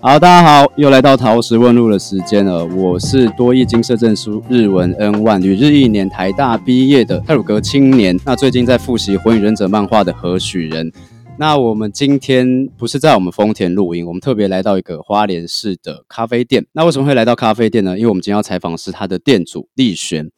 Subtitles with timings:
[0.00, 2.62] 好，大家好，又来到陶石问路的时间了。
[2.66, 8.20] 我是多益金色证书日文 N 万旅日一年台大毕业的泰鲁格青年。
[8.22, 10.92] 那最近在复习《火影忍者》漫画的何许人。
[11.38, 16.66] 那我们今天不是在我们丰田录音，我们特别来到一个花莲市的咖啡店。
[16.72, 17.96] 那为什么会来到咖啡店呢？
[17.96, 20.30] 因为我们今天要采访是他的店主立璇。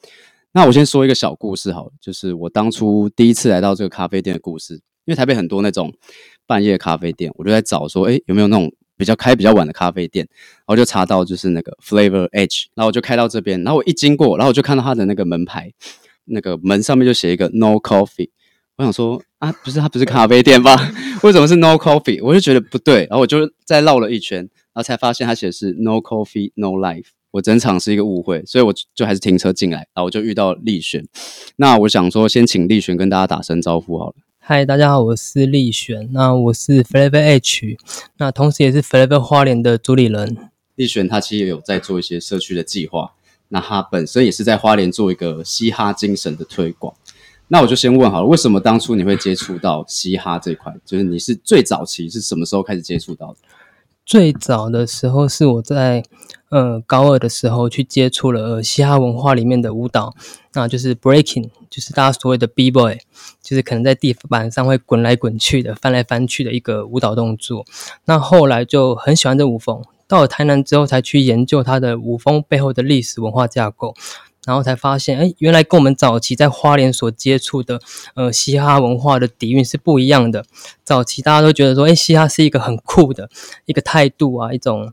[0.52, 4.80] 那我先说一个小故事，好，就是我当初第一次来到这个咖啡店的故事。
[5.06, 5.94] 因为台北很多那种
[6.46, 8.70] 半夜咖啡店，我就在找说，哎，有没有那种。
[8.98, 10.26] 比较开比较晚的咖啡店，
[10.60, 15.70] 然后就查到就是那个 Flavor Edge，然后我就开到这边，然后我一经过，然后我就看到他的那个门牌，
[16.24, 18.30] 那个门上面就写一个 No Coffee，
[18.76, 20.74] 我想说啊，不是他不是咖啡店吧？
[21.22, 22.24] 为什么是 No Coffee？
[22.24, 31.06] 我就觉得不对，然后我就再绕了一圈，然后才发现他写的是 No Coffee No Life，我整场是一个误会，所以我就还是停车进来，然后我就遇到丽璇，
[31.56, 34.14] 那我想说先请丽璇跟大家打声招呼好了。
[34.48, 37.76] 嗨，大家好，我是立璇，那我是 Flavor H，
[38.18, 40.36] 那同时也是 Flavor 花莲的主理人。
[40.76, 43.10] 立璇他其实也有在做一些社区的计划，
[43.48, 46.94] 那他本身也是在花莲做一个嘻哈精神的推广。
[47.48, 50.72] 那我就先问好了，为什么当初你会接触到嘻哈这块？
[50.84, 53.38] 就是你是最早期是什么时候开始接触到的？
[54.06, 56.04] 最早的时候是我在
[56.50, 60.14] 呃高二的时候去接触了嘻哈文化里面的舞蹈，
[60.54, 62.98] 那就是 breaking，就是大家所谓的 b boy，
[63.42, 67.64] 就是可能在地板上会滚来滚去的、翻来翻去的一个舞蹈动作。
[68.04, 73.92] 那后来就很喜欢这舞风，到了台南之后才去研究它的舞风背后的历史文化架构。
[74.46, 77.80] 然后才发现，哎，原来跟我们早期在花莲所接触的，
[78.14, 80.46] 呃，嘻哈文化的底蕴是不一样的。
[80.84, 83.28] 早期大家都觉得说，哎，嘻哈是一个很酷的
[83.66, 84.92] 一个态度啊，一种，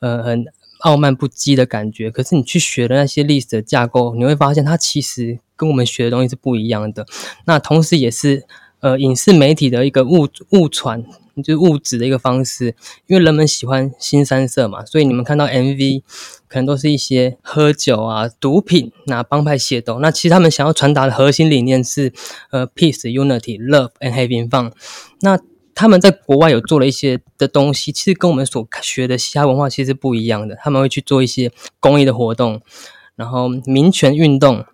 [0.00, 0.46] 呃，很
[0.80, 2.10] 傲慢不羁的感觉。
[2.10, 7.06] 可是你去学的那些历史的架构，你会发现它其实跟我们学的东西是不一样的。
[7.44, 8.44] 那同时也是，
[8.80, 11.04] 呃，影视媒体的一个误误传。
[11.38, 12.74] 就是物质的一个方式，
[13.06, 16.02] 因为人们喜欢新三色嘛，所以你们看到 MV
[16.48, 19.98] 可能都是一些喝酒啊、毒品、那帮派械斗。
[20.00, 22.12] 那其实他们想要传达的核心理念是
[22.50, 24.72] 呃 peace、unity、love and having fun。
[25.20, 25.38] 那
[25.74, 30.56] 他们在国外有做了一些的东西，其实跟我们所学的嘻哈文化其实不一样的。
[30.56, 32.60] 他们会去做一些公益的活动，
[33.14, 34.64] 然后民权运动，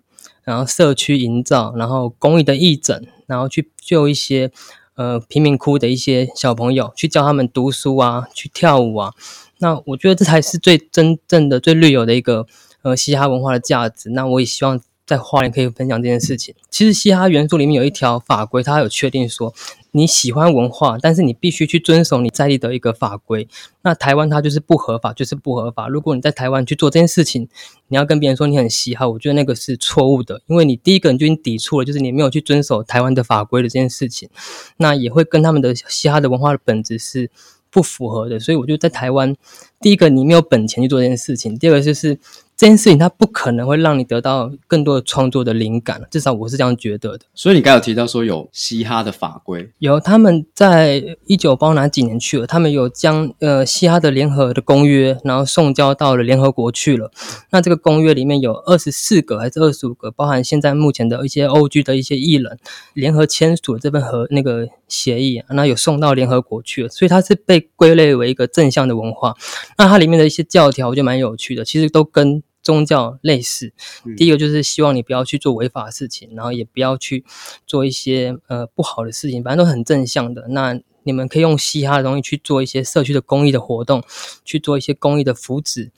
[0.43, 4.51] 然后社区营造，然后公益的义诊，然后去救一些。
[4.97, 9.11] 呃，贫民窟的一些小朋友去教他们读书啊，去跳舞啊，
[9.59, 12.45] 那我觉得这才是最真正的、最绿有的一个
[12.81, 14.09] 呃嘻哈文化的价值。
[14.09, 16.55] 那我也希望在花莲可以分享这件事情。
[16.69, 19.53] 其实嘻哈元素里面有一条法规，它有确定说。
[19.97, 23.47] 你喜欢文化，但是你必须去遵守你在地的一个法规。
[23.81, 25.87] 那台湾它就是不合法，就是不合法。
[25.87, 27.47] 如果你在台湾去做这件事情，
[27.87, 34.27] 你要跟别人说你很嘻哈，我觉得那个是错误的，因为你第一个你就已经抵触了，就是你没有去遵守台湾的法规的这件事情，
[34.75, 37.31] 那也会跟他们的嘻哈的文化的本质是
[37.75, 38.39] 不符合的。
[38.39, 39.35] 所以我就在台湾，
[39.81, 42.17] 第一个你没有本钱去做这件事情，第二个就是。
[42.57, 47.25] 这件事情它不可能会让你得到更多的创作的灵感，至少我是这样觉得的。
[47.33, 52.47] 所以你刚有提到说有嘻哈的法规，有他们在一九包哪几年去了？
[52.47, 57.11] 他们有将呃嘻哈的联合的公约，然后送交到了联合国去了。
[57.51, 62.57] 那这个公约里面有二十四个还是二十五个，包含现在目前的一些 O G 的一些艺人
[62.93, 66.89] 联合签署这份和那个协议，那有送到联合国去了。
[66.89, 69.35] 所以它是被归类为一个正向的文化。
[69.77, 73.71] 那它里面的一些教条我觉得蛮有趣的，其实都跟宗教类似，
[74.17, 77.23] 第一个就是希望你不要去做违法的事情，然后也不要去
[77.67, 80.47] 做一些呃不好的事情，反正都很正向的。
[80.49, 84.03] 那你们可以用嘻哈的东西去做一些社区的公益的活动，
[84.43, 85.91] 去做一些公益的福祉。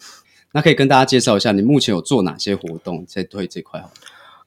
[0.52, 3.82] 那可以跟大家介绍一下，你目前有做哪些活动在推这块？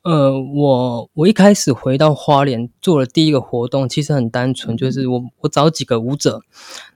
[0.02, 6.42] 呃，我我一开始回到花莲做了第一个活动，其实很单纯，就是我我找几个舞者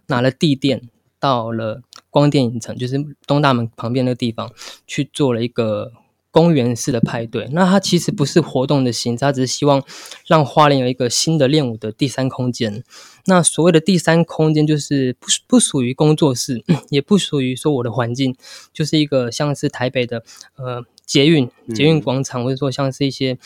[0.09, 0.83] 拿了地垫
[1.25, 1.81] 到了。
[2.15, 2.97] 光电影城就是
[3.27, 4.53] 东大门旁边那个地方，
[4.87, 5.91] 去做了一个
[6.31, 7.49] 公园式的派对。
[7.51, 9.83] 那它其实不是活动的形式，它只是希望
[10.25, 12.85] 让花莲有一个新的练舞的第三空间。
[13.27, 18.37] 那所谓的第三空间，就是不不属于工作室， 也不属于说我的环境，
[18.73, 20.23] 就是一个像是台北的
[20.55, 23.37] 呃捷运捷运广场，或者说像是一些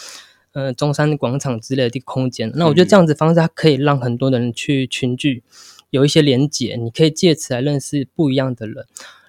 [0.53, 2.53] 呃中山广场之类的空间。
[2.55, 5.43] 那我觉得这样子方式，它可以让很多的人去群聚。
[5.91, 8.87] 有一些连结，你可以借此来认识不一样的人。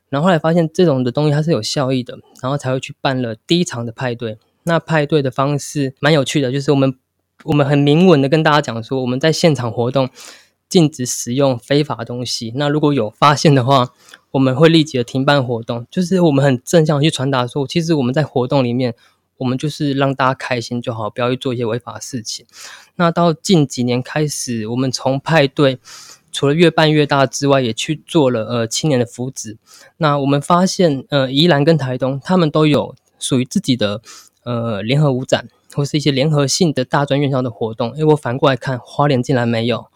[0.09, 4.37] 然后后来发现这种的东西它是有效益的，然后才会去办了第一场的派对。
[4.63, 6.95] 那派对的方式蛮有趣的，就是我们
[7.43, 10.09] 我们很明文的跟大家讲说，我们在现场活动
[10.67, 12.51] 禁止使用非法东西。
[12.55, 13.93] 那如果有发现的话，
[14.31, 15.85] 我们会立即的停办活动。
[15.89, 18.95] 就是我们很正向去传达说，其实我们在活动里面。
[19.39, 22.45] 我们就是让大家开心就好，不要去做一些违法的事情。
[22.97, 25.79] 那到近几年开始，我们从派对
[26.31, 29.57] 除了越办越大之外，也去做了呃青年的福祉。
[29.97, 34.01] 那我们发现，呃，宜兰跟台东他们都有属于自己的
[34.43, 37.91] 呃联合舞展，或是一些联合性的大专院校的活动。
[37.91, 39.87] 诶，我反过来看，花莲竟然没有，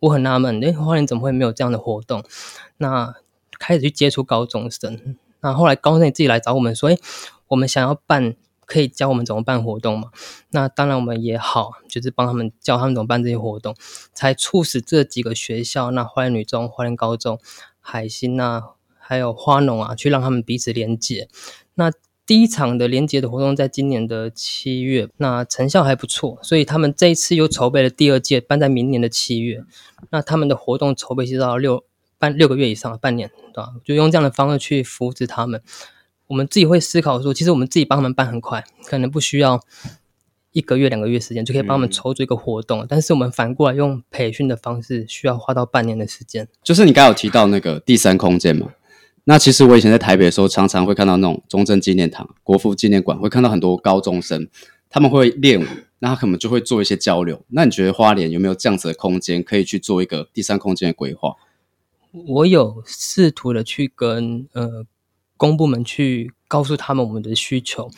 [0.00, 2.22] 我很纳闷，诶，花莲怎么会没有这样的活动？
[2.78, 3.14] 那
[3.58, 6.98] 开始去接触高中生，那后来高中生自己来找我们说，诶，
[7.48, 8.34] 我们想要办。
[8.72, 10.08] 可以教我们怎么办活动嘛？
[10.50, 13.76] 那当然我们也好，就是帮他们教他们怎么办这些活动，
[14.14, 17.38] 才促使这几个学校，那花莲女中、花莲高中、
[17.80, 18.62] 海星啊，
[18.98, 21.28] 还有花农啊，去让他们彼此连接。
[21.74, 21.92] 那
[22.24, 29.62] 第一场的连接的活动在今年的七月，那成效还不错，所以他们这一次又筹备了第二届，办在明年的七月。
[30.08, 31.84] 那他们的活动筹备是到六
[32.18, 33.74] 半六个月以上，半年，对吧？
[33.84, 35.60] 就用这样的方式去扶持他们。
[36.32, 39.60] 我们自己会思考说，其实我们自己帮他们办很快，可能不需要
[40.52, 42.86] 一个月、两个月时间就可以帮他们筹组一个活动。
[42.88, 46.48] 但是我们反过来用培训的方式，需要花到半年的时间。
[46.62, 48.72] 就是你刚有提到那个第三空间嘛？
[49.24, 54.48] 那其实我以前在台北的时候，常常会看到那种中正纪念堂、国父纪念馆，会看到很多高中生，
[54.88, 55.66] 他们会练舞，
[55.98, 57.44] 那他可能就会做一些交流。
[57.48, 61.36] 那你觉得花莲有没有这样子的空间，可以去做一个第三空间的规划？
[62.10, 64.86] 我有试图的去跟呃。
[65.42, 67.90] 公部门去告诉他们我们的需求。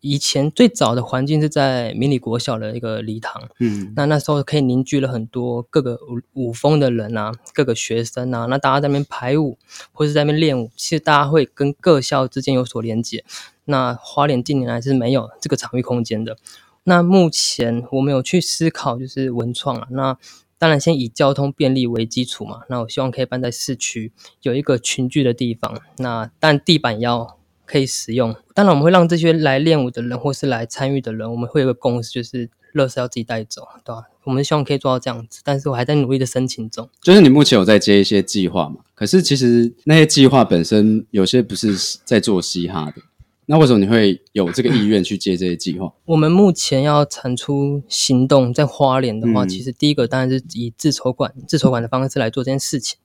[0.00, 9.56] 以前最早的环境是在迷你国小的一个礼堂，嗯，那那时候可以凝聚了很多各个舞舞风的人啊，各个学生啊，那大家在那边排舞
[9.92, 13.24] 或是在那边练舞，其实大家会跟各校之间有所连接。
[13.66, 16.36] 那花莲近年来是没有这个场域空间的。
[16.82, 20.18] 那目前我们有去思考，就是文创啊，那。
[20.58, 22.62] 当然，先以交通便利为基础嘛。
[22.68, 24.12] 那我希望可以办在市区，
[24.42, 25.80] 有一个群聚的地方。
[25.98, 28.34] 那但地板要可以使用。
[28.54, 34.02] 当然，我们会让这些来练舞的人，或是来参与的人，我们会有个共识，就是乐色要自己带走，对吧？
[34.24, 35.40] 我们希望可以做到这样子。
[35.44, 36.90] 但是我还在努力的申请中。
[37.00, 38.80] 就是你目前有在接一些计划嘛？
[38.94, 41.74] 可是其实那些计划本身有些不是
[42.04, 43.02] 在做嘻哈的。
[43.50, 45.90] 那为什么你会有这个意愿去接这些计划？
[46.04, 52.98] 我们目前要产出行动，在花莲的话，其实第一个当然是以自筹管、自筹管的方式来做这件事情。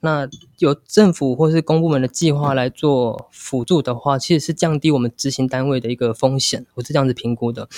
[0.00, 0.26] 那
[0.58, 7.68] 有政府或是公部门的计划来做辅助的话，其实是降低我们执行单位的一个风险，我是这样子评估的。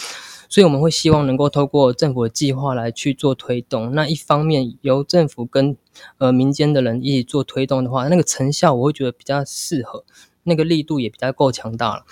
[0.48, 3.92] 所以我们会希望能够透过政府的计划来去做推动。
[3.92, 5.76] 那一方面由政府跟
[6.18, 10.04] 呃民间的人一起做推动的话，那个成效我会觉得比较适合。
[10.44, 12.06] 那个力度也比较够强大了，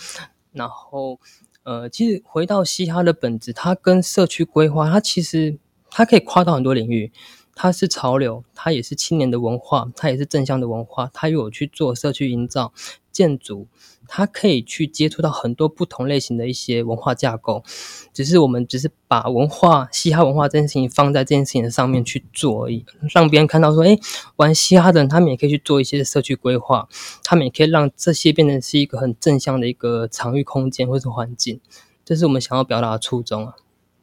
[0.52, 1.20] 然后，
[1.62, 5.56] 呃，其实回到嘻哈的本质，它跟社区规划，它其实
[5.90, 7.12] 它可以跨到很多领域。
[7.54, 12.72] 它是潮流，它也是青年的文化，它也是正向的文化，它又有去做社区营造、
[13.12, 13.68] 建筑，
[14.14, 17.64] 它可以去接触到很多不同类型的一些文化架构。
[18.12, 23.98] 只是我们只是把文化、嘻哈文化这件事情放在这件事情的上面去做而已，让别人看到说，哎，
[24.36, 26.86] 玩嘻哈的人他们也可以去做一些社区规划，
[27.24, 31.58] 他们也可以让这些变成是一个很正向的一个场域空间或者环境。
[32.04, 33.54] 这是我们想要表达的初衷啊。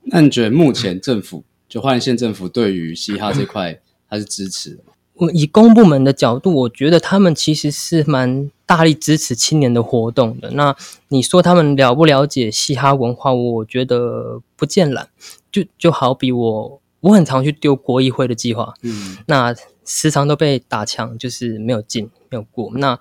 [0.05, 1.43] 那你觉得目前政府？
[1.67, 3.79] 就花莲县政府对于嘻哈这块，
[4.09, 4.79] 它是支持的。
[5.13, 10.51] 我以公部门的角度，我觉得他们其实是蛮大力支持青年的活动的。
[10.51, 10.75] 那
[11.07, 13.33] 你说他们了不了解嘻哈文化？
[13.33, 15.09] 我觉得不见然。
[15.51, 22.71] 就就好比我，我很常去丢国议会的计划，嗯，那时常都被打枪，就是没有进，没有过。
[22.75, 22.99] 那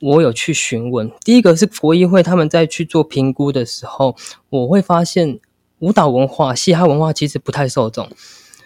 [0.00, 4.16] 我有去询问，第一个是国议会他们在去做评估的时候，
[4.50, 5.38] 我会发现。
[5.80, 8.08] 舞蹈文化、嘻哈文化其实不太受众，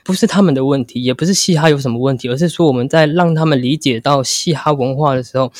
[0.04, 5.50] 不是他们的问题，也不是嘻哈有什么问题，而是说我们在让他们理解到嘻哈文化的时候，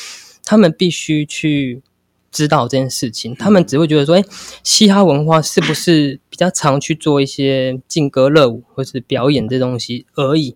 [0.49, 1.83] 他们必须去
[2.31, 3.35] 知道这件事情。
[3.35, 4.23] 他们只会觉得说：“哎，
[4.63, 10.55] 嘻哈文化是不是比较常去做一些劲歌热舞或是表演这东西而已？”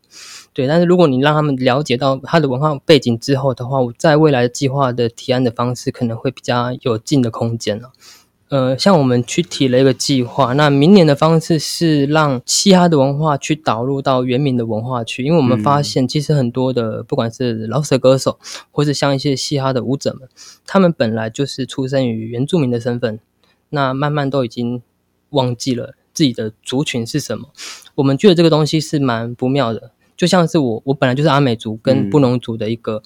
[0.52, 7.92] 对，但是如果你让他们了解到他的文化背景之后的话，我在未来的计划的提案的方式可能会比较有进的空间了。
[8.54, 18.38] 呃，像我们去提了一个计划，那明年的方式是让嘻哈的文化去导入到原民的文化去，因为我们发现其实很多的不管是老舍歌手，
[18.70, 20.30] 或是像一些嘻哈的舞者们，
[20.68, 23.20] 他们本来就是出生于原住民的身份，
[23.70, 24.84] 那慢慢都已经
[25.32, 27.50] 忘记了自己的族群是什么。
[27.96, 33.02] 我们觉得这个东西是蛮不妙的，就像是我，我本来就是阿美族跟布农族的一个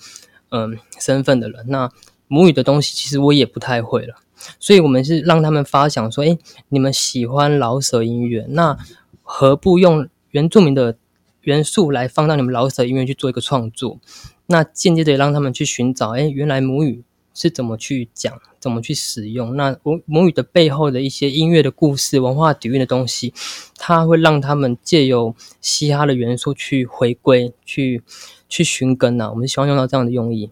[0.49, 1.89] 嗯身份的人，那
[2.27, 4.15] 母语的东西其实我也不太会了。
[4.59, 6.37] 所以，我们是让他们发想说：“哎，
[6.69, 8.77] 你们喜欢老舍音乐，那
[9.23, 10.97] 何不用原住民的
[11.41, 13.99] 元素来放到你们老舍音乐去做一个创作？
[14.47, 17.03] 那间接的让他们去寻找：哎，原来母语
[17.33, 19.55] 是怎么去讲，怎么去使用。
[19.55, 23.33] 那母母语的背后的一些音乐的故事、文化底蕴的东西，
[23.77, 28.01] 它会让他们借由嘻哈的元素去回归、去
[28.47, 29.29] 去寻根呐。
[29.29, 30.49] 我们希望用到这样的用意。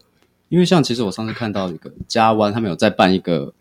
[0.48, 3.52] 因为像其实我上次看到一个加湾，他们有在办一个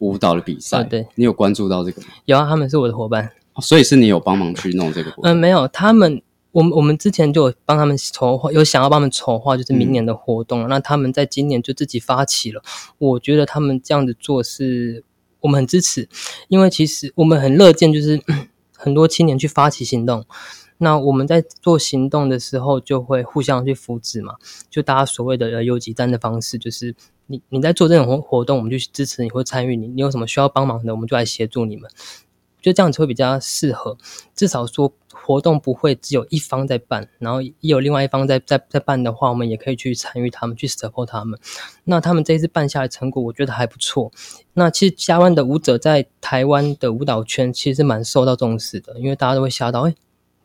[0.00, 2.08] 舞蹈的比赛，对你有关注到这个吗？
[2.24, 5.32] 有啊，他们是我的伙伴，所以是你有帮忙去弄这个活动？
[5.32, 6.22] 嗯，没有，他们。
[6.50, 10.66] 我们我们之前就有帮他们筹划，有想要帮他们筹划，就是明年的活动。
[10.66, 12.62] 那他们在今年就自己发起了。
[12.96, 15.04] 我觉得他们这样子做是
[15.40, 16.08] 我们很支持，
[16.48, 18.20] 因为其实我们很乐见，就是
[18.74, 20.24] 很多青年去发起行动。
[20.78, 24.36] 那我们在做行动的时候，就会互相去扶持嘛。
[24.70, 26.96] 就大家所谓的游击战的方式，就是
[27.28, 29.86] 你你在做这种活活动，我们就支持你或参与你。
[29.86, 31.88] 你有什么需要帮忙的，我们就来协助你们。
[32.60, 33.96] 就这样子会比较适合，
[34.34, 41.38] 至少说活动不会只有一方在办，然后也有另外一方在在在办的话，我们也可以去参与他们，去 support 他们。
[41.84, 44.10] 那他们这次办下来成果，我觉得还不错。
[44.54, 49.94] 那其实加湾的舞者在台湾的舞蹈圈其实是蛮受到重视的，因为大家都会吓到，哎，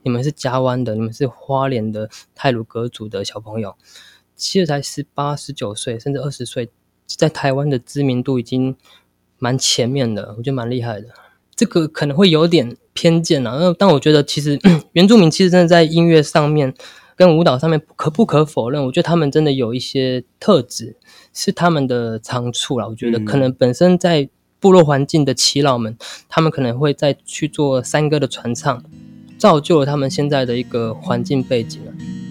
[0.03, 3.75] 你们是加湾的，你们是花莲的泰鲁格族的小朋友，
[4.35, 6.69] 其实才十八、十九岁，甚至二十岁，
[7.05, 8.75] 在台湾的知名度已经
[9.39, 11.07] 蛮前面的，我觉得蛮厉害的。
[11.55, 14.59] 这个可能会有点偏见啊，但我觉得其实
[14.93, 16.73] 原住民其实真的在音乐上面
[17.15, 18.83] 跟舞蹈上面可不可否认？
[18.85, 20.97] 我觉得他们真的有一些特质
[21.31, 22.87] 是他们的长处啦。
[22.87, 24.27] 我觉得可能本身在
[24.59, 25.95] 部落环境的耆老们，
[26.27, 28.83] 他们可能会再去做山歌的传唱，
[29.37, 32.22] 造就了他们现在的一个环境背景啊。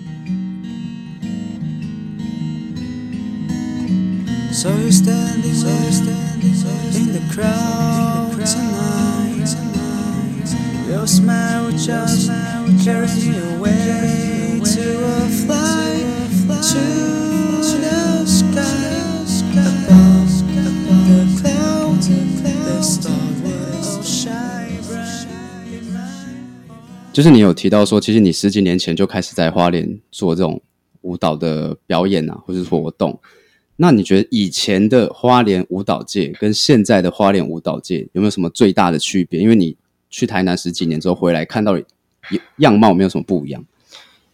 [27.10, 30.60] 就是你有提到说，其实你十几年前就开始在花莲做这种
[31.00, 33.18] 舞蹈的表演啊，或者是活动。
[33.76, 39.40] 那你觉得以前的花莲舞蹈界跟现在的花莲舞蹈界有没有什么最大的区别？
[39.40, 39.76] 因为你
[40.10, 41.76] 去台南十几年之后回来，看到
[42.58, 43.64] 样貌没有什么不一样。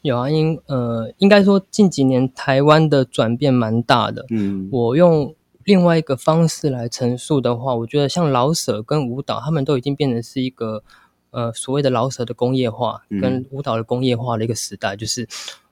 [0.02, 4.26] 有啊，因呃，应该说近几年台湾的转变蛮大的。
[4.30, 10.83] 嗯，我用另外一个方式来陈述的话，我觉得像老舍跟舞蹈，他们都已经变成是一个
[11.30, 14.95] 呃所谓的老舍的工业化跟舞蹈的工业化的一个时代。
[14.95, 15.28] 就是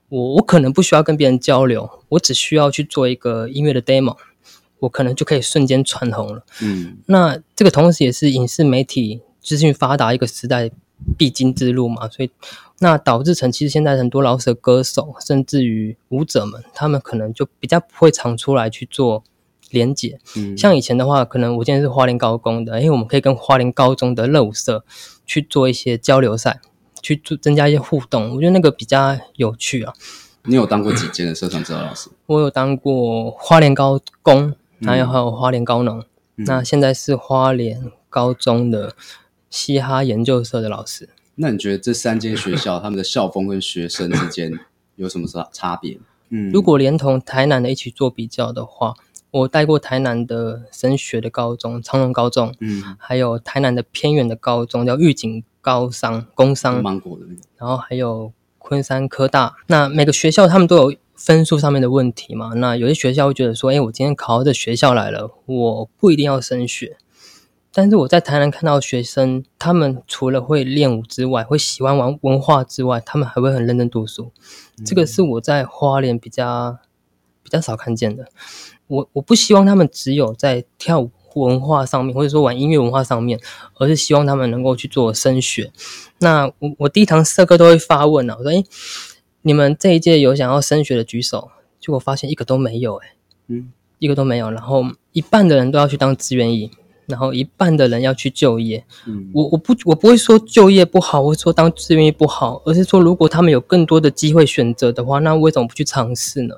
[0.09, 4.17] 我我可能不需要跟别人交流，我只需要去做一个音乐的 demo，
[4.81, 6.45] 我可能就可以瞬间窜红了。
[6.63, 9.23] 嗯，那这个同时也是影视媒体。
[9.41, 10.73] 资讯发达一个时代
[11.17, 12.31] 必经之路嘛，所以
[12.81, 19.23] 那导致成其实现在很多老舍歌手，甚至于舞者们，他们可能就比较不会常出来去做
[19.71, 20.19] 连结。
[20.37, 24.85] 嗯，像以前的话，可能我今天是花莲高工的，因为我们可以跟花莲高中的热舞社
[25.25, 26.61] 去做一些交流赛，
[27.07, 29.93] 去做增加一些互动，我觉得那个比较有趣啊。
[30.45, 32.11] 你有当过几间的社团指导老师？
[32.27, 38.95] 我有当过花莲高工，还有还有花莲高农，那现在是花莲高中的。
[39.49, 44.53] 嘻哈研究社的老师，那你觉得这三间学校他们的校风跟学生之间
[44.97, 45.99] 有什么差差别？
[46.29, 48.95] 嗯，如果连同台南的一起做比较的话，
[49.31, 59.57] 我带过台南的升学的高中长隆高中，嗯，还有台南的偏远的高中叫玉景高商工商芒果的那个，然后还有昆山科大。
[59.67, 62.53] 那每个学校他们都有分数上面的问题嘛？
[62.55, 66.97] 那有些学校会觉得说，哎，我今天考到这学校来了，我不一定要升学。
[67.73, 74.31] 但是我在台南看到学生，他们除了会练舞之外，会喜欢玩文化之外，他们还会很认真读书。
[74.85, 76.79] 这个是我在花莲比较
[77.43, 78.29] 比较少看见的。
[78.87, 81.11] 我我不希望他们只有在跳舞
[81.45, 83.39] 文化上面，或者说玩音乐文化上面，
[83.75, 85.71] 而是希望他们能够去做升学。
[86.19, 88.65] 那我我第一堂社课都会发问啊，我说：“哎，
[89.43, 91.51] 你们这一届有想要升学的举手？”
[91.81, 93.15] 结果发现一个都没有，哎，
[93.49, 94.51] 嗯，一个都没有。
[94.51, 96.71] 然后一半的人都要去当志愿役。
[97.09, 106.57] 然后一半的人要去就业，嗯，我我不我不会说就业不好，或者说当志愿役不好，而是说如果他们有更多的机会选择的话，那为什么不去尝试呢？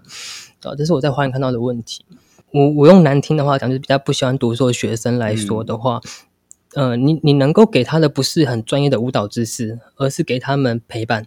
[0.62, 2.02] 啊，这是我在花园看到的问题。
[2.50, 6.00] 我我用难听的话讲，就是比较不喜欢读书的学生来说的话，
[6.74, 11.26] 呃，你你能够给他的不是很专业的舞蹈知识，而是给他们陪伴。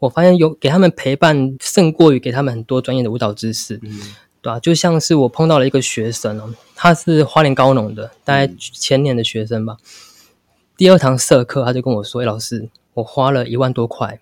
[0.00, 3.80] 我发现有给他们陪伴，胜过于给他们很多专业的舞蹈知识。
[3.82, 4.00] 嗯。
[4.40, 9.76] 对啊，就像是我碰到了一个学生哦，他是花莲高农的，大概前年的学生吧。
[10.76, 14.20] 第二堂社课，他就跟我说：“老师，我花了一万多块，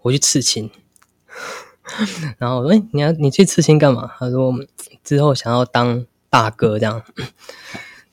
[0.00, 0.70] 我去刺青。”
[2.38, 4.52] 然后我说：“哎，你要你去刺青干嘛？”他说
[5.04, 7.02] ：“之后想要当大哥这样。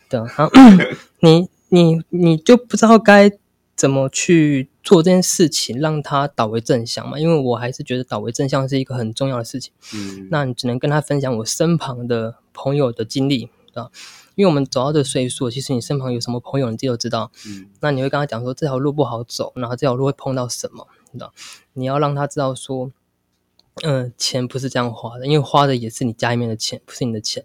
[0.10, 0.50] 对，然后
[1.22, 3.32] 你你你就不知道该
[3.76, 7.18] 怎么去做这件事情，让他倒为正向嘛？
[7.18, 9.72] 因为我还是觉得倒为正向是一个很重要的事情。
[9.94, 13.90] 嗯，那你只能跟他分享我身旁的朋友的经历，对吧？
[14.36, 17.32] 因为我们走到这岁数，其实你身旁有什么朋友，你自己都知道。
[17.48, 21.34] 嗯，那你会跟他讲说这条路不好走，然后这条路会碰到什么，你知道？
[21.74, 22.92] 你要让他知道说，
[23.84, 27.44] 嗯、钱不是这样花的，因为花的也是你家里面的钱，不是你的钱，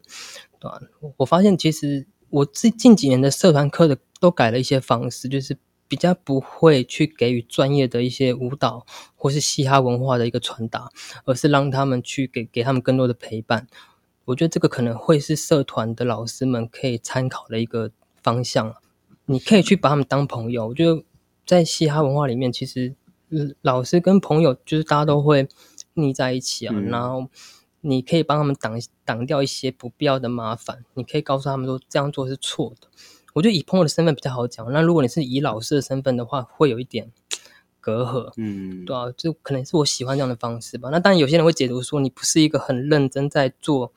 [0.60, 0.80] 对吧？
[1.16, 5.56] 我发现其实我最近几年的社团课的都改了一些方式，就是
[5.88, 10.90] 比较不会去给予专业的一些舞蹈或是嘻哈文化的一个传达，
[11.24, 13.66] 而是让他们去给给他们更多的陪伴。
[14.26, 18.74] 我觉得这个可能会是社团的老师们可以参考的一个方向
[19.26, 20.66] 你可以去把他们当朋友。
[20.66, 21.04] 我觉得
[21.46, 22.94] 在嘻哈文化里面，其实
[23.62, 25.48] 老师跟朋友就是大家都会
[25.96, 27.26] 腻在一起啊，嗯然后
[27.80, 32.88] 你可以帮他们挡挡掉一些不必要的麻烦，你可以告诉他们说这样做是错的。
[33.34, 37.12] 我觉得以朋友的身份比较好讲，那如果你是以老师的身份的话，会有一点
[37.80, 38.32] 隔阂。
[38.36, 40.88] 嗯，对啊，就可能是我喜欢这样的方式吧。
[40.90, 43.92] 那当然，有些人会解读说你不是一个很认真在做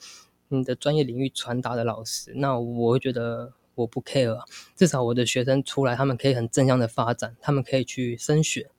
[0.50, 4.44] 你的专业领域传达的老师，那我会觉得我不 care 啊。
[4.76, 8.70] 至少我的学生出来，他们可以很正向的发展，他们可以去升学，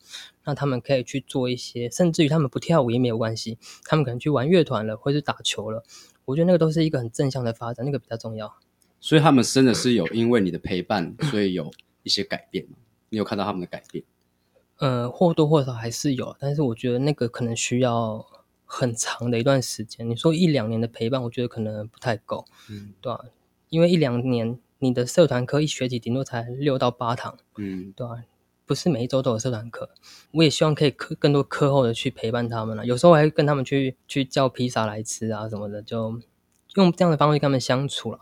[0.45, 5.85] 那他们可以去做一些，甚至于他们不跳舞也没有关系，他们可能去玩乐团了，或是打球了。
[6.25, 8.55] 我觉得那个都是一个很正向的发展，那个比较重要。
[9.01, 11.71] 所以他们真的是有因为你的陪伴，所以有
[12.03, 12.77] 一些改变吗？
[13.09, 14.05] 你有看到他们的改变？
[14.79, 18.25] 呃，或多或少还是有，但是我觉得那个可能需要
[18.65, 20.09] 很长的一段时间。
[20.09, 23.25] 你说一两年的陪伴，我觉得可能不太够，嗯对吧、
[23.69, 28.25] 因为一两年你的社团课一学期顶多才六到八堂，嗯对吧、
[28.67, 29.91] 不是每一周都有社团课，
[30.33, 32.85] 我也希望可以课更多课后的去陪伴他们了。
[32.85, 36.21] 有时候我还跟他们去去叫披萨来吃啊什么的，就
[36.75, 38.21] 用这样的方式跟他们相处了。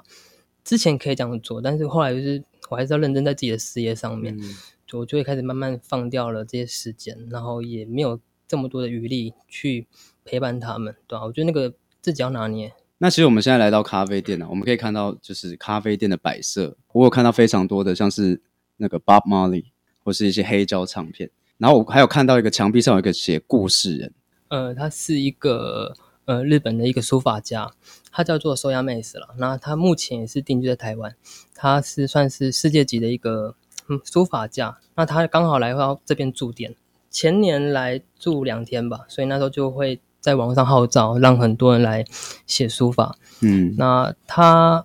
[0.64, 4.54] 之前可以这样做，但是后来就是我还是要认真在自己的事业上面，嗯
[4.86, 9.86] 就我就会开始慢慢放掉了这些时间，然后也没有这么多的余力去
[10.24, 12.72] 陪伴他们，对吧、我觉得那个自己要拿捏。
[12.98, 18.42] 那其实我们现在来到咖啡店呢、我们可以看到就是咖啡店的摆设，我有看到非常多的像是
[18.76, 19.66] 那个 Bob Marley
[20.02, 24.12] 或是一些黑胶唱片，然后我还有看到一个墙壁上有一个写故事人，
[24.48, 25.94] 呃，他是一个
[26.24, 27.70] 呃日本的一个书法家，
[28.10, 29.28] 他叫做收亚妹子了。
[29.38, 31.14] 那他目前也是定居在台湾，
[31.54, 33.54] 他是算是世界级的一个
[33.88, 34.78] 嗯书法家。
[34.96, 36.74] 那他刚好来到这边驻店，
[37.10, 42.04] 前年来住两天吧，所以那时候就会在网上号召，让很多人来
[42.46, 43.16] 写书法。
[43.40, 44.84] 嗯那他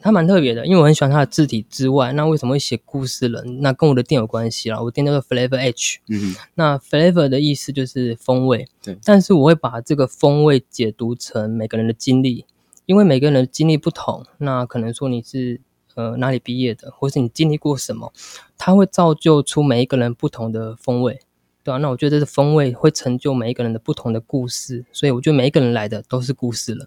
[0.00, 3.62] 他蛮特别的，因为我很喜欢他的字体之外，那为什么会写故事人？
[3.62, 4.78] 那跟我的店有关系啦。
[4.78, 12.44] 我店叫做 Flavor H，嗯那 flavor 的意思就是风味，对但是我会把这个风味解读成每个人的经历，
[12.84, 15.62] 因为每个人的经历不同，那可能说你是
[15.94, 18.12] 呃哪里毕业的，或是你经历过什么，
[18.58, 21.20] 它会造就出每一个人不同的风味，
[21.64, 26.84] 对啊，那我觉得这个风味会成就每一个人的不同的故事，所以我觉得每一个人来的都是故事了。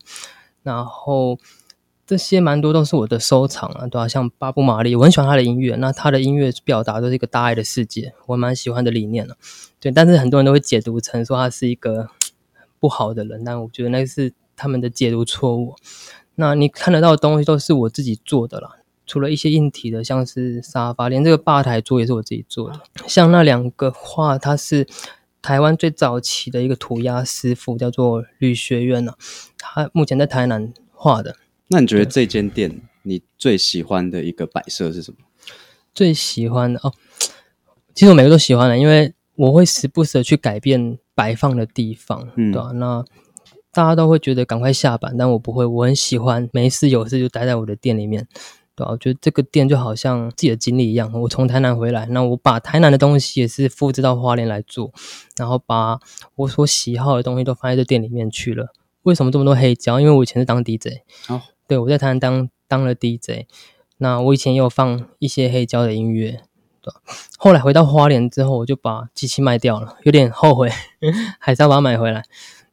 [0.61, 1.39] 然后
[2.05, 9.35] 这些蛮多都是我的收藏啊，对吧、像巴布马利，我很喜欢他的音乐，那他的音乐表达都是一个大爱的世界，我蛮喜欢的理念了、
[9.79, 12.09] 对，但是很多人都会解读成说他是一个
[12.79, 15.75] 不好的人，但我觉得那是他们的解读错误。
[16.35, 18.76] 那你看得到的东西都是我自己做的啦，
[19.08, 22.80] 除了一些硬体的，像是沙发，连这个吧台桌也是我自己做的。
[23.08, 24.86] 像那两个画，它是
[25.41, 29.13] 台湾最早期的一个涂鸦师傅，叫做吕学渊呢、
[29.58, 31.38] 他目前在台南画的。
[31.70, 35.17] 那你觉得这间店你最喜欢的一个摆设是什么？
[35.96, 36.93] 最喜欢的哦，
[37.96, 43.04] 其实我每个都喜欢的，因为我会时不时的去改变摆放的地方，嗯对吧、那
[43.72, 48.28] 大家都会觉得赶快下班，但我不会，我很喜欢没事有事就待在我的店里面，
[48.77, 54.93] 对吧、我觉得这个店就好像自己的经历一样，我从台南回来，那我把台南的东西也是复制到花莲来做，
[55.35, 55.99] 然后把
[56.35, 58.71] 我所喜好的东西都放在这店里面去了。
[59.01, 59.99] 为什么这么多黑胶？
[59.99, 63.47] 因为我以前是当 DJ，哦，对我在台南当当了 DJ，
[63.97, 66.41] 那我以前也有放一些黑胶的音乐，
[67.39, 70.69] 后来回到花莲之后，我就把机器卖掉了，有点后悔，
[71.39, 72.23] 还是要把它买回来，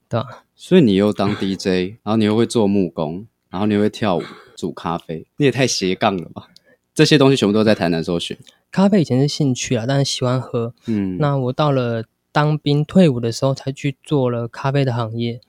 [0.07, 0.45] 对吧？
[0.55, 4.23] 所以你又当 DJ，然后你又会做木工，然后你又会跳舞、
[4.57, 6.49] 煮咖啡，你也太斜杠了吧？
[6.93, 8.37] 这些东西全部都在台南的时候学。
[8.73, 10.75] 咖啡以前是兴趣啊，但是喜欢喝。
[10.87, 15.41] 嗯，那我到了当兵退伍的时候，才去做了咖啡的行业。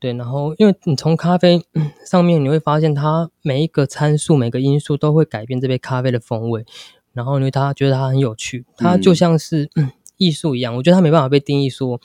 [0.00, 6.66] 对，然后因为你从咖啡嗯 上面你会发现，它每一个参数、每个因素都会改变这杯咖啡的风味，
[7.12, 10.74] 然后你会它觉得它很有趣，它就像是、 嗯艺术一样。
[10.74, 12.00] 我觉得它没办法被定义说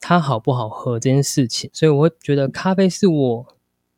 [0.00, 3.46] 它好不好喝这件事情，所以我会觉得咖啡是我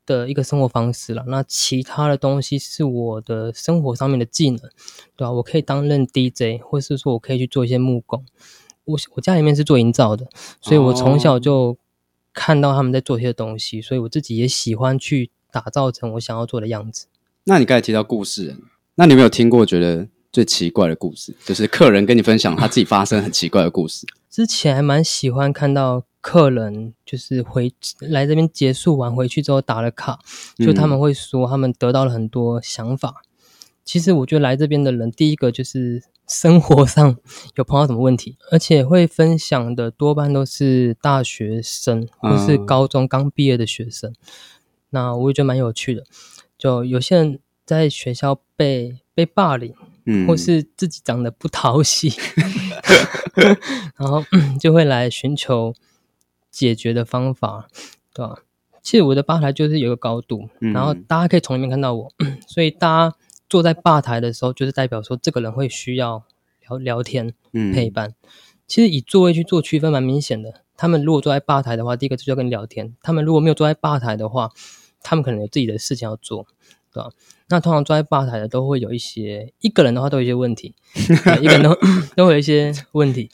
[0.07, 1.25] 的一个生活方式了。
[1.27, 4.59] 那其他的东西是我的生活上面的技能，
[5.17, 5.33] 对吧？
[5.33, 8.25] 我可以担任 DJ，或是说我可以去做一些木工。
[8.85, 10.29] 我我家里面是做营造的，
[10.61, 11.77] 所以我从小就
[12.33, 17.09] 看到他们在做一些东西，所以我自己也喜欢去打造成我想要做的样子。
[17.45, 18.63] 那你刚才提到故事人，
[18.95, 21.35] 那你有没有听过觉得最奇怪的故事？
[21.45, 24.07] 就是客人跟你分享他自己发生很奇怪的故事。
[24.37, 30.19] 之前还蛮喜欢看到客人就是回来这边结束完回去之后打了卡，
[30.59, 33.23] 就他们会说他们得到了很多想法。
[33.83, 37.17] 其实我觉得来这边的人，第一个就是生活上
[37.55, 44.13] 有碰到什么问题，而且会分享的多半都是大学生或是高中刚毕业的学生。
[44.91, 46.05] 那我也觉得蛮有趣的，
[46.59, 49.75] 就有些人在学校被被霸凌，
[50.07, 50.27] 嗯。
[50.27, 52.13] 或是自己长得不讨喜，
[53.97, 54.25] 然后
[54.59, 55.75] 就会来寻求
[56.51, 57.69] 解决的方法，
[58.15, 58.39] 对吧？
[58.83, 60.73] 其实我的吧台就是有个高度，嗯。
[60.73, 62.13] 然后大家可以从里面看到我，
[62.47, 63.17] 所以大家
[63.49, 66.23] 坐在吧台的时候，就是代表说这个人会需要
[66.69, 67.73] 聊聊天嗯。
[67.73, 68.15] 陪伴。
[68.67, 70.63] 其实以座位去做区分蛮明显的。
[70.77, 74.51] 他们如果坐在吧台的话，第一个就是要跟你聊天；他们如果没有坐在吧台的话，
[75.03, 76.47] 他们可能有自己的事情要做，
[76.97, 77.11] 对吧？
[77.49, 80.75] 那通常坐在吧台的都会有一些，一个人的话都有一些问题，
[81.41, 81.77] 一个人都
[82.17, 83.31] 都会有一些问题。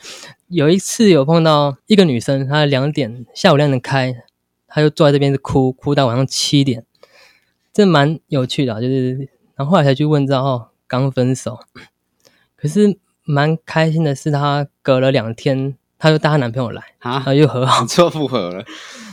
[0.49, 4.15] 有一次有碰到一个女生，她两点下午两点开，
[4.67, 6.85] 她就坐在这边哭，哭到晚上七点，
[7.73, 11.59] 这蛮有趣的啊、就是然后后来才去问，知道哦，刚分手，
[12.57, 18.65] 可是蛮开心的是，她隔了两天，她就带她男朋友来，然啊后，又和好，做复合了，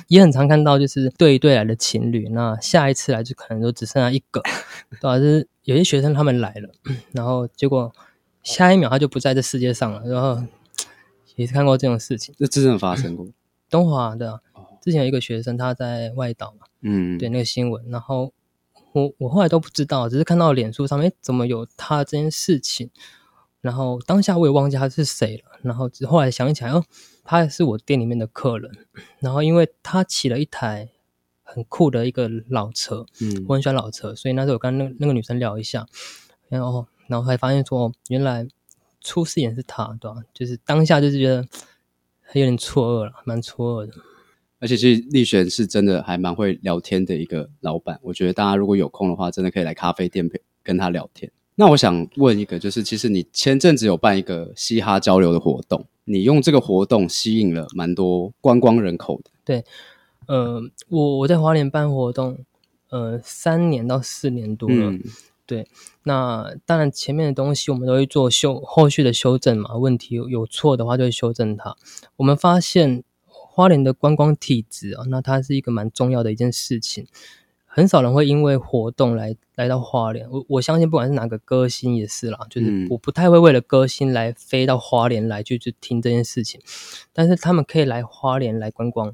[0.09, 4.41] 也很常看到就是对一对来的情侣，那下一次来就可能就只剩下一个，
[4.91, 6.69] 对吧、就是有些学生他们来了，
[7.13, 7.93] 然后结果
[8.43, 10.43] 下一秒他就不在这世界上了，然后
[11.35, 12.35] 也是看过这种事情。
[12.37, 13.25] 这真正发生过。
[13.69, 14.41] 东华的
[14.81, 18.33] 之前有一个学生他在外岛嘛，嗯，对那个新闻，然后
[18.93, 22.89] 我我后来都不知道，只是看到脸书上面怎么有他这件事情，
[23.61, 26.83] 然后当下我也忘记他是谁了，然后只后来想起来，哦，
[27.29, 28.75] 他是我店里面的客人，
[29.19, 30.89] 然后因为他骑了一台
[31.43, 35.85] 很酷的一个老车，嗯我很喜欢老车，所以那时候我跟那个那个女生聊一下，
[36.47, 38.47] 然后然后才发现说，哦原来
[38.99, 41.47] 出事也是他，对吧、就是当下就是觉得
[42.33, 43.93] 有点错愕了，蛮错愕的。
[44.57, 51.31] 而且其实立璇是真的还蛮会聊天的一个老板，我觉得大家如果有空的话，真的可以来咖啡店陪跟他聊天。
[51.59, 59.29] 那我想问一个，就是其实你前阵子有办一个嘻哈交流的活动，你用这个活动吸引了蛮多观光人口的。
[59.43, 59.65] 对
[60.25, 62.45] 呃，我我在华联办活动，
[62.91, 64.91] 呃，三年到四年多了。
[64.91, 65.03] 嗯
[66.03, 71.75] 那当然，前面的东西我们都会做修后续的修正嘛，问题有有错的话就会修正它。
[72.17, 77.07] 我们发现花莲的观光体质啊，那它是一个蛮重要的一件事情。
[77.71, 82.87] 很少人会因为活动来来到花莲，我我相信不管是哪个歌星也是啦，就是嗯。
[82.89, 86.59] 我不太会为了歌星来飞到花莲来去去听这件事情，
[87.13, 89.13] 但是他们可以来花莲来观光，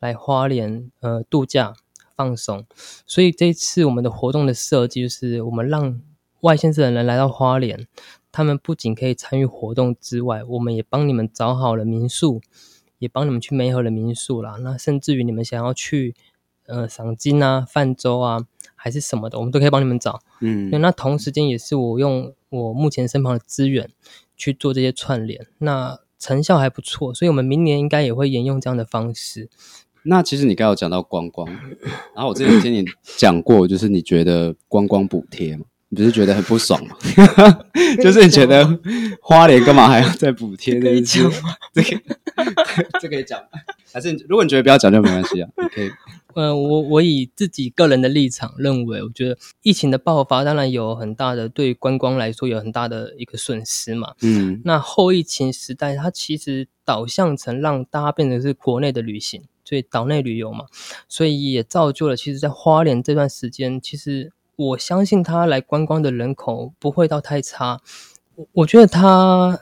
[0.00, 1.74] 来花莲呃度假
[2.16, 2.64] 放松，
[3.06, 6.00] 所以这一次我们的活动的设计就是我们让
[6.40, 7.86] 外县市的人来到花莲，
[8.32, 12.40] 他们不仅可以参与活动之外，我们也帮你们找好了民宿，
[12.98, 14.56] 也帮你们去美好的民宿啦。
[14.60, 16.14] 那甚至于你们想要去
[16.66, 20.20] 呃赏金啊、泛舟啊，还是什么的，我们都可以帮你们找。
[20.40, 23.90] 嗯对，那同时间也是我用我目前身旁的资源
[24.36, 29.48] 去做这些串联，那成效还不错，所以我们明年应该也会沿用这样的方式。
[30.04, 31.48] 那其实你刚刚有讲到观光，
[32.14, 32.84] 然后我之前听你
[33.16, 36.96] 讲过，就是你觉得观光补贴嘛，你不是觉得很不爽吗？
[38.02, 38.66] 就是你觉得
[39.20, 41.30] 花莲干嘛还要再补贴这件事？
[41.74, 42.00] 这个
[42.98, 43.60] 这可以讲吗，
[43.92, 45.90] 还是如果你觉得不要讲就没关系啊，你可以。
[46.34, 54.14] 呃，我我以自己个人的立场认为，我觉得疫情的爆发当然有很大的对观光来说有很大的一个损失嘛。
[54.22, 60.64] 嗯那后疫情时代，它其实导向成让大家变成是国内的旅行，所以岛内旅游嘛，
[61.06, 67.80] 所以也造就了其实，在花莲这段时间，其实我相信他来观光的人口不会到太差。
[68.34, 69.60] 我我觉得他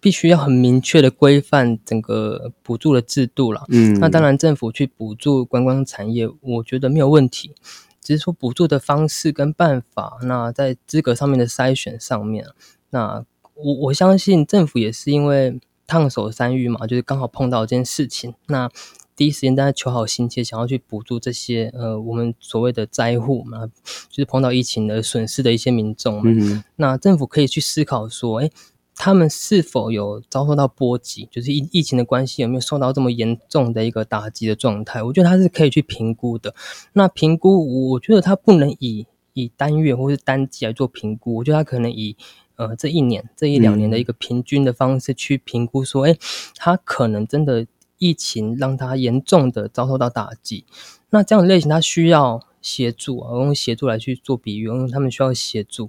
[0.00, 3.64] 必须要很明确的规范整个补助的制度了。
[3.68, 7.54] 嗯，那当然，政府去补助观光产业，我觉得没有问题，
[8.00, 12.46] 只是说补助的方式跟办法，那在资格上面的筛选上面，
[12.90, 13.24] 那
[13.54, 18.68] 我我相信政府也是因为烫手山芋嘛，就是刚好碰到这件事情，那
[19.14, 23.66] 第一时间大家求好心切，想要去补助这些呃我们所谓的灾户嘛，
[24.08, 28.50] 就是碰到疫情的损失的一些民众嘛，嗯那政府可以去思考说，哎，
[28.94, 35.02] 他们是否有遭受到波及，就是疫疫情的关系有没有受到这么严重的一个打击的状态？
[35.02, 36.54] 我觉得他是可以去评估的。
[36.94, 42.16] 那评估，我觉得他不能以以单月或是单季来做评估，我觉得他可能以
[42.56, 46.16] 呃这一年、这一两年的一个平均的方式去评估，说，哎，
[46.56, 47.66] 他可能真的
[48.02, 50.64] 疫情让他严重的遭受到打击。
[51.10, 55.88] 那这样的类型，他需要协助啊，用协助来去做比喻，因为他们需要协助。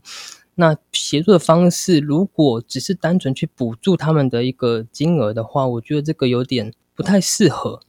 [0.53, 7.79] 那协助的方式，如果只是单纯去补助他们的一个金额的话，我觉得这个有点不太适合。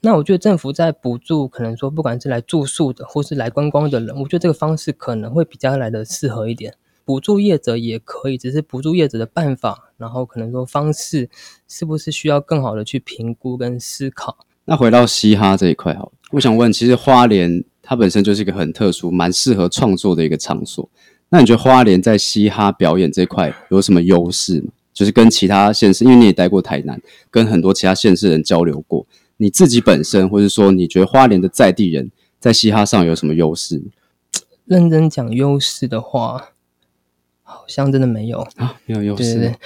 [0.00, 6.74] 那我觉得政府在补助，可能说不管是来住宿的，或是来观光的人，我觉得这个方式可能会比较来的适合一点。
[7.04, 11.28] 补助业者也可以，只是补助业者的办法，然后可能说方式
[11.68, 14.38] 是不是需要更好的去评估跟思考。
[14.64, 20.88] 那回到嘻哈这一块，好，我想问，其实花莲它本身就是一个很特殊、蛮适合创作的一个场所。
[21.30, 24.72] 那你觉得花莲在嘻哈表演这块有什么优势吗？
[24.92, 29.06] 就是跟其他县市，因为你也待过台南，跟很多其他县市人交流过，
[29.38, 33.82] 你自己本身，或者说你觉得花莲的在地人在嘻哈上有什么优势？
[34.66, 36.51] 认真讲优势的话，
[37.74, 39.38] 像真的没有啊，没有优势。
[39.38, 39.56] 对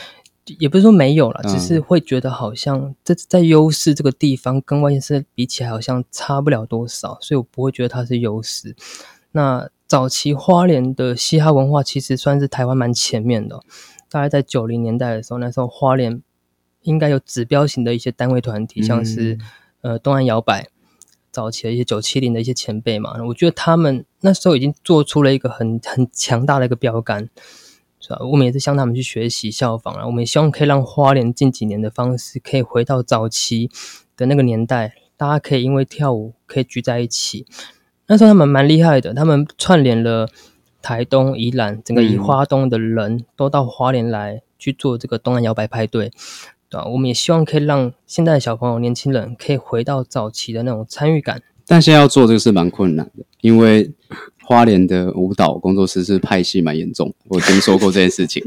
[0.44, 8.76] 对，也不是说没有了，只是会觉得好像在在优势这个地方跟外县市比起来，好像差不了多少，所以我不会觉得它是优势。
[9.32, 9.68] 那。
[9.88, 13.60] 早期花莲的嘻哈文化其实算是台湾蛮前面的，
[14.10, 16.20] 大概在九零年代的时候，那时候花莲
[16.82, 19.38] 应该有指标型的一些单位团体，像是
[19.82, 20.66] 呃东岸摇摆，
[21.30, 27.28] 早期的一些九七零的一些前辈嘛，我觉得他们那时候已经做出了一个很很强大的一个标杆，
[28.00, 28.18] 是吧？
[28.20, 33.70] 我们也是向他们去学习效仿啊，我们也希望可以让花莲近几年的方式可以回到早期
[34.16, 37.46] 的那个年代，大家可以因为跳舞可以聚在一起。
[38.06, 40.28] 那时候他们蛮厉害的，他们串联了
[40.80, 46.10] 台东、宜兰，整个宜花东的人都到花莲来去做这个东南摇摆派对，
[46.68, 46.86] 对吧？
[46.86, 51.42] 我们也希望可以让现在的小朋友、年轻人可以回到早期的那种参与感。
[51.66, 53.90] 但现在要做这个是蛮困难的，因为
[54.42, 58.44] 花莲的舞蹈工作室是派系蛮严重，我听说过这件事情。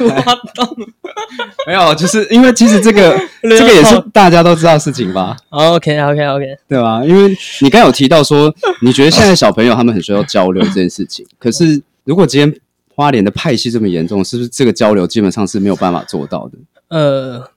[0.00, 0.76] 滑动
[1.66, 7.04] 没有，就是因为其实这个 这个也是大家都知道事情吧？OK OK OK，对吧？
[7.04, 12.60] 因为你刚有提到说，你觉得现在小朋友他们很需要交流这件事情，可是如果今天
[12.94, 16.58] 花莲的派系这么严重，是不是这个交流基本上是没有办法做到的？
[16.88, 17.50] 呃，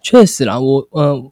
[0.00, 1.30] 确实啦，我呃，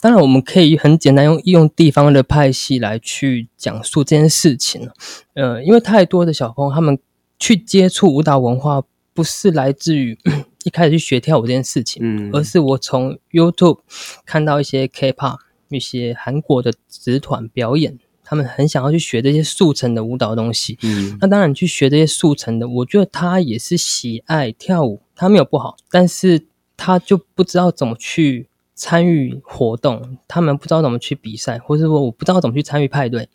[0.00, 4.88] 当然我们可以很简单用用地方的派系来去讲述这件事情。
[5.34, 6.98] 呃，因为太多的小朋友他们
[7.38, 8.82] 去接触舞蹈文化。
[9.12, 10.16] 不是来自于
[10.64, 13.80] 一开始去学跳舞这件事情，嗯，而是我从 YouTube
[14.24, 15.36] 看到一些 K-pop、
[15.68, 28.46] 一些韩国的子团表演，他们很想要去学这些速成的舞蹈东西，嗯，那当然去学这些速成的，我觉得他也是喜爱跳舞，他没有不好，但是他就不知道怎么去
[28.80, 33.28] 参与活动，他们不知道怎么去比赛，或者说我不知道怎么去参与派对，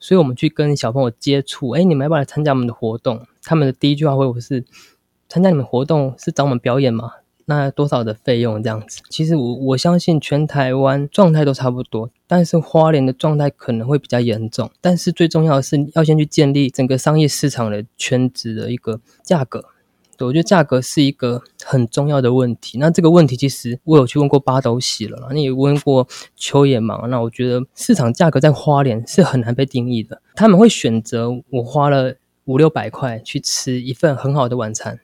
[0.00, 3.24] 所以我们去跟小朋友接触，哎，你们要不要来参加我们的活动？
[3.44, 4.64] 他们的第一句话会不是。
[5.28, 7.12] 参加你们活动是找我们表演吗？
[7.44, 9.00] 那多少的费用这样子？
[9.08, 14.68] 其实我我相信全台湾状态都差不多，但是花莲的状态可能会比较严重。
[14.80, 19.66] 但是最重要的是要先去建立整个商业市场的圈子的一个价格。
[20.26, 22.78] 我觉得价格是一个很重要的问题。
[22.78, 26.06] 那这个问题其实我有去问过八斗喜了，你也问过
[26.36, 27.08] 秋野芒？
[27.08, 30.20] 那我觉得市场价格在花莲是很难被定义的。
[30.34, 35.00] 他们会选择我花了五六百块去吃一份很好的晚餐。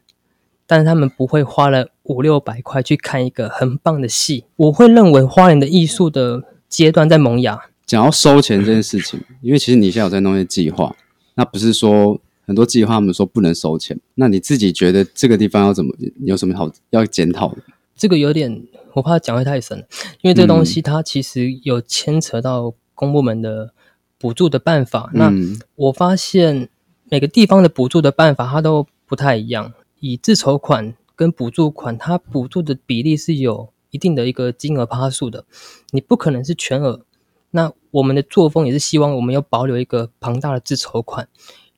[0.68, 4.46] 但是他们不会花了五六百块去看一个很棒的戏。
[4.56, 7.56] 我会认为花莲的艺术的阶段在萌芽。
[7.86, 10.96] 讲要收钱这件事情，因为其实你现在有在弄一些计划，
[11.36, 13.98] 那不是说很多计划他们说不能收钱。
[14.14, 17.58] 那你自己觉得这个地方要怎么有什么好要检讨的？
[17.96, 19.78] 这个有点我怕讲会太深，
[20.20, 23.72] 因为这个东西它其实有牵扯到公部门的
[24.18, 25.10] 补助的办法。
[25.14, 25.32] 那
[25.74, 26.68] 我发现
[27.10, 29.72] 每个地方的补助的办法它都不太一样。
[29.98, 35.46] 以自筹款跟补助款，它补助的比例是有一定的一个金额趴数的，
[35.90, 37.04] 你不可能是全额。
[37.52, 41.28] 那我们的作风也是希望我们要保留一个庞大的自筹款，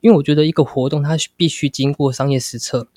[0.01, 2.87] 因为我觉得一个活动它必须经过商业实测。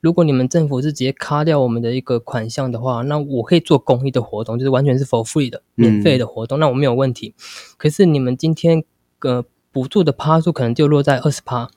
[0.00, 7.34] 如果你们政府是直接卡掉我们的一个款项的话，那我可以做公益的活动，就是完全是 for free 的免费的活动，那我没有问题。
[7.76, 8.82] 可是你们今天
[9.20, 11.70] 呃补助的趴数可能就落在二十趴、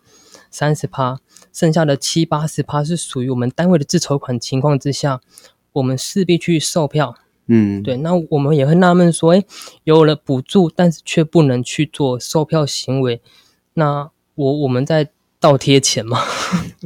[0.49, 1.19] 三十趴。
[1.51, 5.21] 剩下的七八十趴是属于我们单位的自筹款情况之下，
[5.73, 7.15] 我们势必去售票。
[7.45, 7.97] 嗯，对。
[7.97, 9.43] 那我们也会纳闷说，哎，
[9.83, 13.21] 有了补助，但是却不能去做售票行为。
[13.73, 16.19] 那我我们在倒贴钱嘛。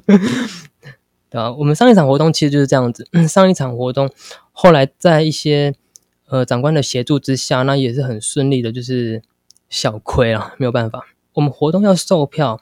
[1.30, 3.06] 对啊，我们上一场活动其实就是这样子。
[3.28, 4.10] 上一场活动
[4.52, 5.76] 后来在一些
[6.28, 9.22] 呃长官的协助之下，那也是很顺利的，就是
[9.70, 11.06] 小亏啊，没有办法。
[11.34, 12.62] 我们活动要售票，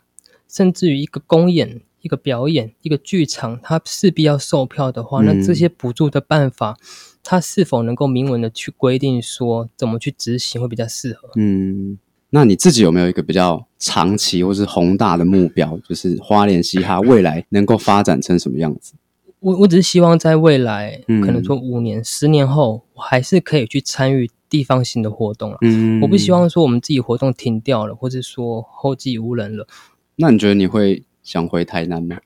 [0.50, 6.76] 甚至于一个公演、一个表演、一个剧场，它势必要售票的话，那这些补助的办法，
[7.24, 11.30] 它是否能够明文的去规定说怎么去执行会比较适合？
[11.36, 18.94] 嗯，那你自己有没有一个比较长期或是宏大的目标，就是花莲嘻哈未来能够发展成什么样子？
[19.40, 25.58] 我我只是希望在未来，嗯可能说五年、十年后，我还是可以去参与地方性的活动了。
[25.62, 26.32] 嗯我不希。
[26.32, 29.68] 望说我们自己活动停掉了，或者说后继无人了。
[30.16, 32.18] 那你觉得你会想回台南吗？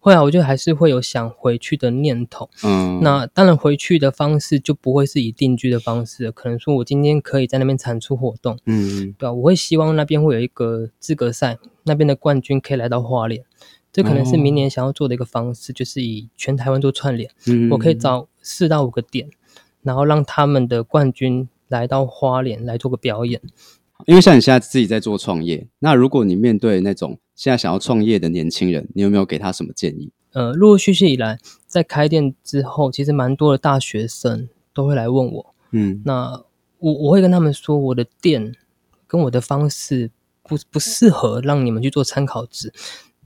[0.00, 2.48] 会啊，我觉得还是会有想回去的念头。
[2.64, 13.44] 嗯，那当然，回去的方式就不会是以定居的方式，可能说我今天可以在那边产出活动，嗯对吧、我会希望那边会有一个资格赛，那边的冠军可以来到花莲。
[13.92, 17.28] 这可能是明年想要做的一个方式，就是以全台湾做串联。
[17.46, 19.28] 嗯，我可以找四到五个点，
[19.82, 23.40] 然后让他们的冠军来到花莲来做个表演。
[24.06, 30.12] 因为像你现在自己在做创业，那如果你面对那种现在想要创业的年轻人，你有没有给他什么建议？
[30.32, 36.44] 呃，陆陆续续以来，在开店之后，其实蛮多的大学生都会来问我，嗯那
[36.80, 38.54] 我我会跟他们说，我的店
[39.06, 40.10] 跟我的方式
[40.42, 42.74] 不不适合让你们去做参考值。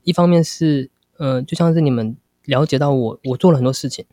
[0.04, 4.04] 一方面是，呃，就像是你们了解到我我做了很多事情，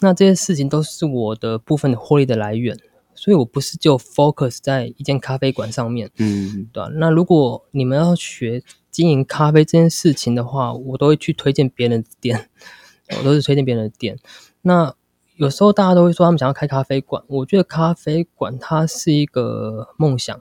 [0.00, 2.74] 那这些事情都是我的部分的获利的来源，
[3.14, 8.62] 所以我不是就 focus 在一间咖啡馆上面，嗯对吧、那如果你们要学
[8.92, 12.48] 经营咖啡这件事情的话，我都会去推荐别人的店，
[13.18, 14.18] 我都是推荐别人的店。
[14.60, 14.94] 那
[15.36, 20.40] 有时候大家都会说他们想要开咖啡馆，我觉得咖啡馆它是一个梦想，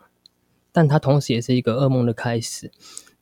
[0.72, 2.70] 但它同时也是一个噩梦的开始，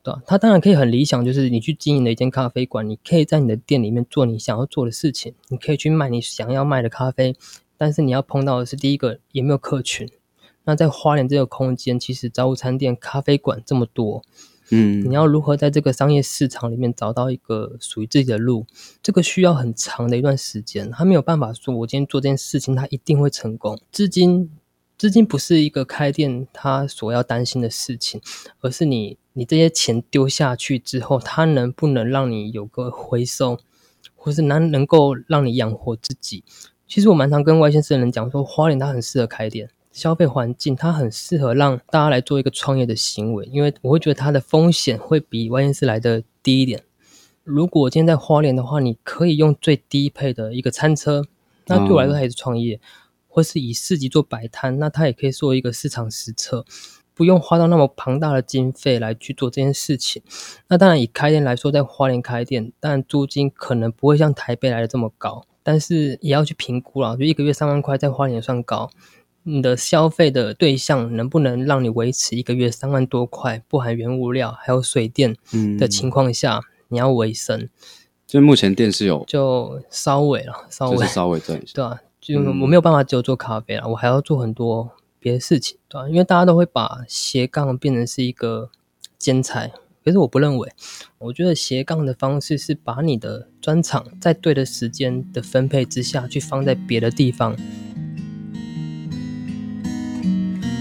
[0.02, 7.36] 对吧、它当然可以很理想，就是你去经营的一间咖啡馆，你可以在你的店里面做你想要做的事情，你可以去卖你想要卖的咖啡，
[7.78, 10.10] 但是你要碰到的是第一个有没有客群。
[10.66, 14.24] 那在花莲这个空间，其实早午餐店、咖啡馆这么多，
[14.72, 18.66] 嗯你要如何在这个商业市场里面找到一个属于自己的路？
[19.02, 23.80] 这个需要很长的一段时间，他没有办法说，我今天做这件事情，他一定会成功。
[23.92, 24.52] 资金，
[24.98, 28.22] 资金不是一个开店他所要担心的事情，
[28.62, 33.58] 而是你你这些钱丢下去之后，它能不能让你有个回收，
[34.16, 36.44] 或是能能够让你养活自己？
[36.88, 39.70] 其实我蛮常跟外县市的人讲说，花莲它很适合开店。
[39.92, 46.84] 消费环境，它很适合让大家来做一个创业的行为，因为我会觉得它的风险会比外县市来的低一点。
[47.44, 51.26] 如果今天在花莲的话，你可以用最低配的一个餐车，
[51.66, 52.80] 那对我来说它也是创业，
[53.28, 56.64] 或是以市集做摆摊，那它也可以做一个市场实测，
[57.16, 60.22] 不用花到那么庞大的经费来去做这件事情。
[60.68, 68.92] 那当然以开店来说，在花莲开店，但租金可能不会像台北来的这么高，但是也要去评估啦，就一个月三万块在花莲算高。
[69.44, 77.70] 你的消费的对象能不能让你维持一个月三万多块，不含原物料还有水电嗯的情况下，你要维生，
[78.28, 81.72] 就目前店是有，就稍微了，稍微稍微赚一下。
[81.76, 88.70] 对啊，就嗯我没有办法只有做咖啡了，我还要做很多别的事情，对吧、因为大家都会把斜杠变成是一个
[89.18, 89.72] 兼差，
[90.04, 90.72] 可是我不认为，
[91.18, 97.56] 我觉得斜杠的方式是把你的专长在对的时间的分配之下去放在别的地方。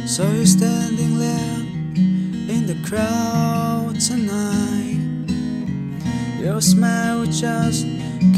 [0.09, 1.59] So you're standing there
[1.95, 5.05] in the crowd tonight.
[6.41, 7.85] Your smile just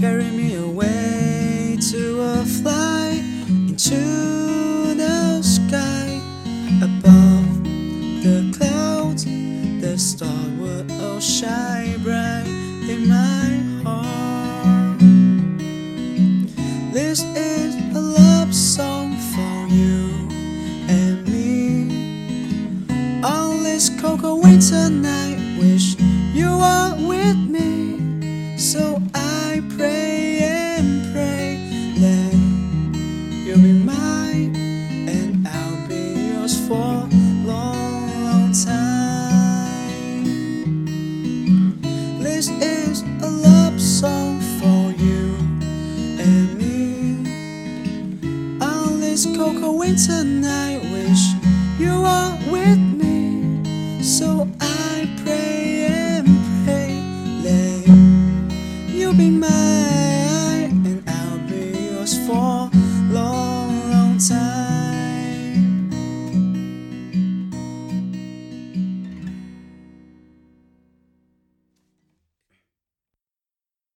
[0.00, 6.20] carry me away to a flight into the sky
[6.82, 7.39] above